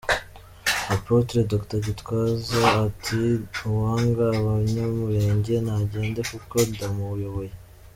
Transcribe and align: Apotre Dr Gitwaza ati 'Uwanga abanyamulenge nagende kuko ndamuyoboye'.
Apotre 0.95 1.39
Dr 1.51 1.79
Gitwaza 1.85 2.61
ati 2.85 3.21
'Uwanga 3.59 4.25
abanyamulenge 4.39 5.55
nagende 5.65 6.21
kuko 6.31 6.55
ndamuyoboye'. 6.71 7.55